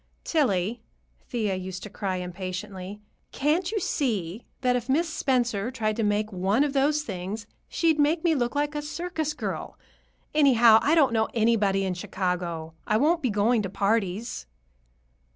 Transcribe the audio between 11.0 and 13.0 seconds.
know anybody in Chicago. I